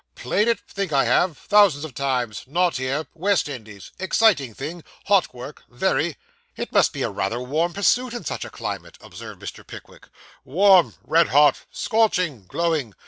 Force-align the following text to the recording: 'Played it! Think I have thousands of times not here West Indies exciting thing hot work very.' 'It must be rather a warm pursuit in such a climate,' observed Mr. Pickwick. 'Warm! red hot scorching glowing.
'Played 0.15 0.47
it! 0.47 0.59
Think 0.67 0.91
I 0.91 1.05
have 1.05 1.37
thousands 1.37 1.85
of 1.85 1.93
times 1.93 2.45
not 2.47 2.77
here 2.77 3.05
West 3.13 3.47
Indies 3.47 3.91
exciting 3.99 4.51
thing 4.55 4.83
hot 5.05 5.31
work 5.31 5.63
very.' 5.69 6.17
'It 6.55 6.71
must 6.71 6.91
be 6.91 7.03
rather 7.03 7.35
a 7.35 7.43
warm 7.43 7.71
pursuit 7.71 8.11
in 8.15 8.25
such 8.25 8.43
a 8.43 8.49
climate,' 8.49 8.97
observed 8.99 9.39
Mr. 9.39 9.61
Pickwick. 9.67 10.07
'Warm! 10.43 10.95
red 11.03 11.27
hot 11.27 11.65
scorching 11.69 12.47
glowing. 12.47 12.95